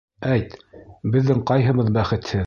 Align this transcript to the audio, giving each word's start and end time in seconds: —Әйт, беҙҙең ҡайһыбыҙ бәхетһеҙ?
—Әйт, 0.35 0.55
беҙҙең 1.17 1.43
ҡайһыбыҙ 1.51 1.93
бәхетһеҙ? 1.99 2.39